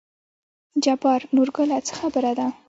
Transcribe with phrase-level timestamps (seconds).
[0.83, 2.47] جبار: نورګله څه خبره ده.